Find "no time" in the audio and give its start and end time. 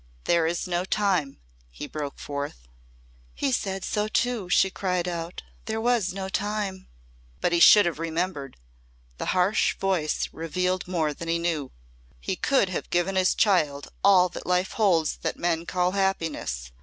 0.67-1.37, 6.11-6.87